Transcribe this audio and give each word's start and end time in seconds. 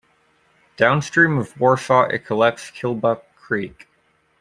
Downstream 0.77 1.37
of 1.37 1.59
Warsaw 1.59 2.05
it 2.05 2.25
collects 2.25 2.71
Killbuck 2.71 3.21
Creek. 3.35 3.87